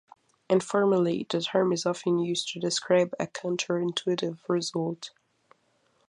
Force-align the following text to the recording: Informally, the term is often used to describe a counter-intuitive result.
Informally, 0.49 1.27
the 1.29 1.41
term 1.41 1.71
is 1.71 1.85
often 1.85 2.17
used 2.17 2.47
to 2.51 2.59
describe 2.59 3.13
a 3.19 3.27
counter-intuitive 3.27 4.39
result. 4.49 5.11